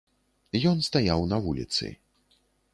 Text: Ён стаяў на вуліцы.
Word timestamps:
Ён 0.71 0.81
стаяў 0.87 1.21
на 1.35 1.41
вуліцы. 1.45 1.85